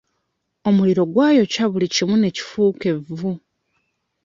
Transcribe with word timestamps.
Omuliro 0.67 1.03
gwayokya 1.13 1.63
buli 1.71 1.87
kimu 1.95 2.15
ne 2.17 2.29
kifuuka 2.35 2.85
evvu. 2.93 3.31